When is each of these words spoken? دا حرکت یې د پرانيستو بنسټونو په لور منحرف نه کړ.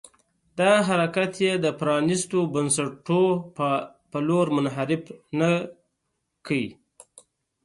دا 0.59 0.71
حرکت 0.87 1.33
یې 1.45 1.53
د 1.65 1.65
پرانيستو 1.79 2.39
بنسټونو 2.53 3.21
په 4.11 4.17
لور 4.27 4.47
منحرف 4.55 5.03
نه 5.39 5.51
کړ. 6.45 6.61